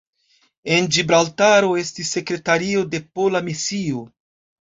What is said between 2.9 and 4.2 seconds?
de pola misio.